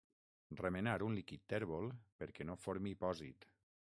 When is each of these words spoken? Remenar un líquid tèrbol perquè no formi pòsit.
Remenar 0.61 0.93
un 1.07 1.17
líquid 1.17 1.43
tèrbol 1.53 1.91
perquè 2.23 2.47
no 2.51 2.57
formi 2.65 2.97
pòsit. 3.05 3.49